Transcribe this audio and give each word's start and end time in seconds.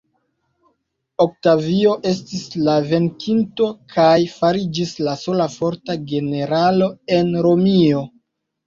Oktavio 1.25 1.91
estis 2.13 2.47
la 2.69 2.77
venkinto 2.93 3.69
kaj 3.97 4.17
fariĝis 4.39 4.95
la 5.05 5.17
sola 5.27 5.51
forta 5.61 6.01
generalo 6.15 6.91
en 7.21 7.35
Romio. 7.51 8.05